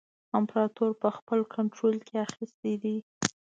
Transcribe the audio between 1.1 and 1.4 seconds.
خپل